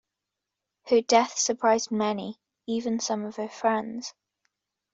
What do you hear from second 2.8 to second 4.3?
some of her friends.